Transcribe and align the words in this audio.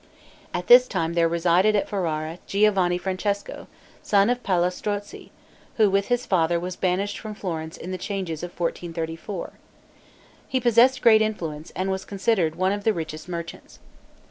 At 0.51 0.65
this 0.65 0.87
time 0.87 1.13
there 1.13 1.27
resided 1.27 1.75
at 1.75 1.87
Ferrara, 1.87 2.39
Giovanni 2.47 2.97
Francesco, 2.97 3.67
son 4.01 4.31
of 4.31 4.41
Palla 4.41 4.71
Strozzi, 4.71 5.29
who, 5.77 5.91
with 5.91 6.07
his 6.07 6.25
father, 6.25 6.59
was 6.59 6.75
banished 6.75 7.19
from 7.19 7.35
Florence 7.35 7.77
in 7.77 7.91
the 7.91 7.99
changes 7.99 8.41
of 8.41 8.49
1434. 8.59 9.53
He 10.47 10.59
possessed 10.59 11.03
great 11.03 11.21
influence, 11.21 11.69
and 11.75 11.91
was 11.91 12.03
considered 12.03 12.55
one 12.55 12.71
of 12.71 12.83
the 12.83 12.93
richest 12.93 13.29
merchants. 13.29 13.77